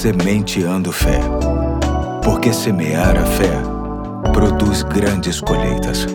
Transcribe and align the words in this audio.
Sementeando 0.00 0.90
Fé. 0.92 1.20
Porque 2.24 2.54
semear 2.54 3.18
a 3.18 3.26
fé 3.26 3.52
produz 4.32 4.82
grandes 4.82 5.42
colheitas. 5.42 6.06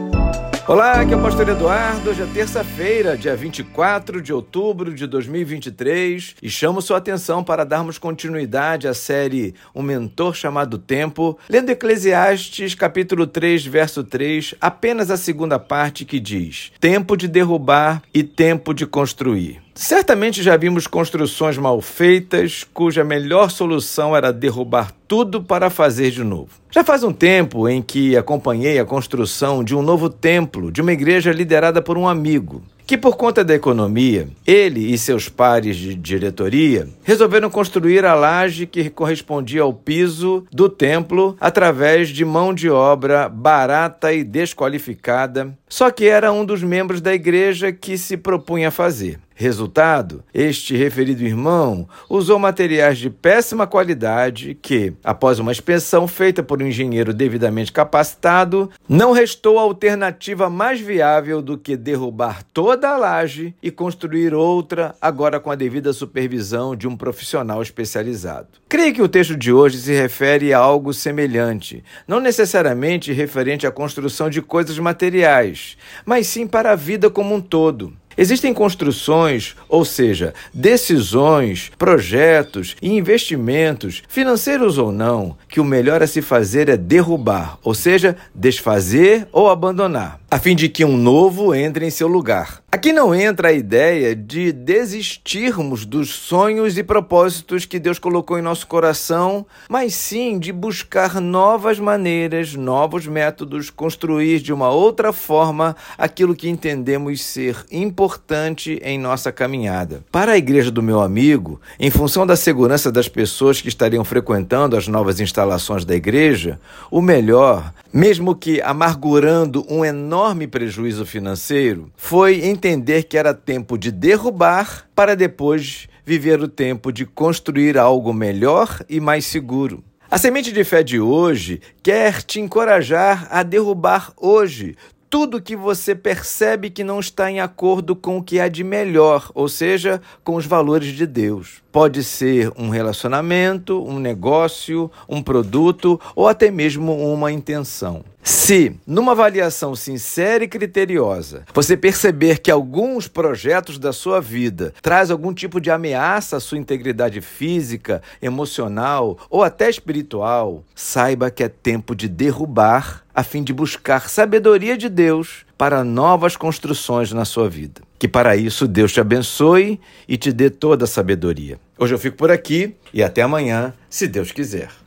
Olá, 0.68 1.02
aqui 1.02 1.14
é 1.14 1.16
o 1.16 1.22
Pastor 1.22 1.50
Eduardo. 1.50 2.10
Hoje 2.10 2.24
é 2.24 2.26
terça-feira, 2.26 3.16
dia 3.16 3.36
24 3.36 4.24
de 4.24 4.34
outubro 4.34 4.92
de 4.92 5.06
2023, 5.06 6.38
e 6.42 6.50
chamo 6.50 6.82
sua 6.82 6.98
atenção 6.98 7.44
para 7.44 7.64
darmos 7.64 8.00
continuidade 8.00 8.88
à 8.88 8.94
série 8.96 9.54
Um 9.76 9.84
Mentor 9.84 10.34
Chamado 10.34 10.80
Tempo, 10.80 11.38
lendo 11.48 11.70
Eclesiastes, 11.70 12.74
capítulo 12.74 13.28
3, 13.28 13.68
verso 13.68 14.04
3, 14.04 14.56
apenas 14.60 15.12
a 15.12 15.18
segunda 15.18 15.60
parte 15.60 16.06
que 16.06 16.20
diz: 16.20 16.72
Tempo 16.80 17.16
de 17.16 17.28
derrubar 17.28 18.02
e 18.12 18.24
tempo 18.24 18.74
de 18.74 18.88
construir. 18.88 19.65
Certamente 19.78 20.42
já 20.42 20.56
vimos 20.56 20.88
construções 20.88 21.58
mal 21.58 21.82
feitas, 21.82 22.66
cuja 22.74 23.04
melhor 23.04 23.52
solução 23.52 24.16
era 24.16 24.32
derrubar 24.32 24.94
tudo 25.06 25.44
para 25.44 25.70
fazer 25.70 26.12
de 26.12 26.24
novo. 26.24 26.48
Já 26.72 26.82
faz 26.82 27.04
um 27.04 27.12
tempo 27.12 27.68
em 27.68 27.82
que 27.82 28.16
acompanhei 28.16 28.80
a 28.80 28.86
construção 28.86 29.66
de 29.66 29.76
um 29.76 29.82
novo 29.82 30.10
templo 30.10 30.72
de 30.72 30.82
uma 30.82 30.94
igreja 30.94 31.34
liderada 31.34 31.82
por 31.82 31.98
um 31.98 32.08
amigo 32.08 32.64
que, 32.86 32.98
por 32.98 33.18
conta 33.18 33.44
da 33.44 33.56
economia, 33.56 34.30
ele 34.46 34.94
e 34.94 34.98
seus 34.98 35.28
pares 35.28 35.76
de 35.76 35.96
diretoria 35.96 36.88
resolveram 37.04 37.50
construir 37.50 38.06
a 38.06 38.14
laje 38.14 38.66
que 38.66 38.90
correspondia 38.90 39.64
ao 39.64 39.74
piso 39.74 40.46
do 40.52 40.70
templo 40.70 41.36
através 41.40 42.10
de 42.10 42.24
mão 42.24 42.54
de 42.54 42.70
obra 42.70 43.28
barata 43.28 44.14
e 44.14 44.24
desqualificada, 44.24 45.58
só 45.68 45.90
que 45.90 46.06
era 46.06 46.32
um 46.32 46.46
dos 46.46 46.64
membros 46.64 47.02
da 47.02 47.14
igreja 47.14 47.72
que 47.72 47.98
se 47.98 48.16
propunha 48.16 48.70
a 48.70 48.72
fazer. 48.72 49.20
Resultado: 49.38 50.24
este 50.34 50.78
referido 50.78 51.22
irmão 51.22 51.90
usou 52.10 52.40
materiais 52.40 52.98
de 52.98 53.10
péssima 53.10 53.68
qualidade 53.68 54.58
que, 54.62 54.94
após 55.04 55.40
uma 55.40 55.52
inspeção 55.52 56.08
feita 56.08 56.42
por 56.42 56.64
um 56.64 56.68
engenheiro 56.68 57.14
devidamente 57.14 57.70
capacitado, 57.70 58.72
não 58.88 59.12
restou 59.12 59.60
alternativa 59.60 60.50
mais 60.50 60.80
viável 60.80 61.42
do 61.42 61.58
que 61.58 61.76
derrubar 61.76 62.44
toda 62.54 62.90
a 62.90 62.96
laje 62.96 63.54
e 63.62 63.70
construir 63.70 64.34
outra, 64.34 64.96
agora 65.02 65.38
com 65.38 65.52
a 65.52 65.56
devida 65.56 65.92
supervisão 65.92 66.74
de 66.74 66.88
um 66.88 66.96
profissional 66.96 67.62
especializado. 67.62 68.48
Creio 68.70 68.94
que 68.94 69.02
o 69.02 69.10
texto 69.10 69.36
de 69.36 69.52
hoje 69.52 69.78
se 69.80 69.92
refere 69.94 70.54
a 70.54 70.60
algo 70.60 70.94
semelhante, 70.94 71.84
não 72.08 72.22
necessariamente 72.22 73.12
referente 73.12 73.68
à 73.68 73.72
construção 73.72 74.30
de 74.30 74.42
coisas 74.42 74.80
materiais, 74.80 75.78
mas 76.06 76.28
sim 76.28 76.48
para 76.48 76.72
a 76.72 76.76
vida 76.76 77.10
como 77.10 77.36
um 77.36 77.42
todo. 77.42 77.94
Existem 78.18 78.54
construções, 78.54 79.56
ou 79.68 79.84
seja, 79.84 80.34
decisões, 80.54 81.72
projetos 81.78 82.76
e 82.82 82.90
investimentos, 82.90 84.04
financeiros 84.08 84.78
ou 84.78 84.92
não, 84.92 85.38
que 85.50 85.60
o 85.60 85.66
melhor 85.66 86.02
a 86.02 86.08
se 86.08 86.22
fazer 86.22 86.70
é 86.70 86.78
derrubar, 86.78 87.58
ou 87.64 87.74
seja, 87.74 88.16
desfazer 88.34 89.28
ou 89.32 89.50
abandonar, 89.50 90.20
a 90.36 90.38
fim 90.38 90.54
de 90.54 90.68
que 90.68 90.84
um 90.84 90.98
novo 90.98 91.56
entre 91.56 91.86
em 91.86 91.90
seu 91.90 92.10
lugar. 92.10 92.62
Aqui 92.70 92.92
não 92.92 93.16
entra 93.16 93.48
a 93.48 93.54
ideia 93.54 94.14
de 94.14 94.52
desistirmos 94.52 95.86
dos 95.86 96.10
sonhos 96.10 96.78
e 96.78 96.84
propósitos 96.84 97.64
que 97.64 97.80
Deus 97.80 97.98
colocou 97.98 98.38
em 98.38 98.42
nosso 98.42 98.68
coração, 98.68 99.46
mas 99.70 99.94
sim 99.94 100.38
de 100.38 100.52
buscar 100.52 101.22
novas 101.22 101.80
maneiras, 101.80 102.54
novos 102.54 103.08
métodos, 103.08 103.70
construir 103.70 104.42
de 104.42 104.52
uma 104.52 104.70
outra 104.70 105.14
forma 105.14 105.74
aquilo 105.98 106.36
que 106.36 106.50
entendemos 106.50 107.24
ser 107.24 107.66
importante 107.72 108.78
em 108.84 109.00
nossa 109.00 109.32
caminhada. 109.32 110.04
Para 110.12 110.34
a 110.34 110.38
igreja 110.38 110.70
do 110.70 110.84
meu 110.84 111.00
amigo, 111.00 111.62
em 111.80 111.90
função 111.90 112.28
da 112.28 112.36
segurança 112.36 112.92
das 112.92 113.08
pessoas 113.08 113.62
que 113.62 113.70
estariam 113.70 114.04
frequentando 114.04 114.76
as 114.76 114.86
novas 114.86 115.22
instalações 115.22 115.86
da 115.86 115.96
igreja, 115.96 116.60
o 116.92 117.02
melhor, 117.02 117.74
mesmo 117.96 118.36
que 118.36 118.62
amargurando 118.62 119.66
um 119.70 119.86
enorme 119.86 120.48
prejuízo 120.48 121.06
financeiro, 121.06 121.90
foi 121.96 122.44
entender 122.44 123.04
que 123.04 123.18
era 123.18 123.34
tempo 123.34 123.78
de 123.78 123.90
derrubar 123.90 124.86
para 124.94 125.16
depois 125.16 125.88
viver 126.06 126.42
o 126.42 126.50
tempo 126.50 126.92
de 126.92 127.06
construir 127.06 127.78
algo 127.78 128.14
melhor 128.14 128.84
e 128.90 129.00
mais 129.00 129.24
seguro. 129.24 129.82
A 130.12 130.18
semente 130.18 130.52
de 130.52 130.66
fé 130.66 130.84
de 130.84 131.00
hoje 131.00 131.62
quer 131.82 132.22
te 132.22 132.42
encorajar 132.42 133.30
a 133.32 133.44
derrubar 133.44 134.12
hoje 134.18 134.76
tudo 135.16 135.42
que 135.42 135.56
você 135.56 135.96
percebe 135.96 136.70
que 136.70 136.84
não 136.84 137.00
está 137.00 137.32
em 137.32 137.40
acordo 137.40 137.96
com 137.96 138.18
o 138.18 138.22
que 138.22 138.38
há 138.38 138.50
de 138.50 138.66
melhor, 138.66 139.32
ou 139.34 139.48
seja, 139.48 140.02
com 140.26 140.36
os 140.36 140.46
valores 140.46 140.90
de 140.90 141.08
Deus. 141.08 141.64
Pode 141.72 142.04
ser 142.04 142.52
um 142.58 142.68
relacionamento, 142.68 143.82
um 143.82 143.98
negócio, 143.98 144.92
um 145.08 145.24
produto 145.24 145.98
ou 146.14 146.28
até 146.28 146.52
mesmo 146.52 146.94
uma 146.94 147.32
intenção. 147.32 148.04
Se, 148.28 148.76
numa 148.88 149.12
avaliação 149.12 149.76
sincera 149.76 150.44
e 150.44 150.48
criteriosa, 150.48 151.44
você 151.54 151.78
perceber 151.78 152.40
que 152.40 152.50
alguns 152.50 153.08
projetos 153.08 153.78
da 153.78 153.94
sua 153.94 154.20
vida 154.20 154.74
traz 154.82 155.12
algum 155.12 155.32
tipo 155.32 155.62
de 155.62 155.70
ameaça 155.70 156.38
à 156.38 156.40
sua 156.40 156.58
integridade 156.58 157.22
física, 157.22 158.02
emocional 158.20 159.16
ou 159.30 159.44
até 159.44 159.70
espiritual, 159.70 160.64
saiba 160.74 161.30
que 161.30 161.44
é 161.44 161.48
tempo 161.48 161.96
de 161.96 162.10
derrubar 162.10 163.04
a 163.14 163.22
fim 163.22 163.44
de 163.44 163.54
buscar 163.54 164.10
sabedoria 164.10 164.76
de 164.76 164.90
Deus 164.90 165.46
para 165.56 165.84
novas 165.84 166.36
construções 166.36 167.12
na 167.12 167.26
sua 167.26 167.48
vida. 167.48 167.84
Que 168.00 168.08
para 168.08 168.36
isso 168.36 168.68
Deus 168.68 168.92
te 168.92 169.00
abençoe 169.00 169.80
e 170.08 170.18
te 170.18 170.34
dê 170.34 170.50
toda 170.50 170.86
a 170.86 170.88
sabedoria. 170.88 171.60
Hoje 171.78 171.94
eu 171.94 172.00
fico 172.00 172.18
por 172.18 172.32
aqui 172.32 172.76
e 172.92 173.04
até 173.04 173.22
amanhã, 173.22 173.72
se 173.88 174.08
Deus 174.08 174.32
quiser. 174.32 174.70